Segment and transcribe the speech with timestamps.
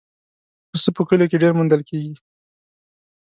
[0.71, 2.13] پسه په کلیو کې ډېر موندل کېږي.